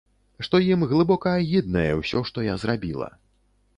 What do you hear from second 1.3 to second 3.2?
агіднае ўсё, што я зрабіла.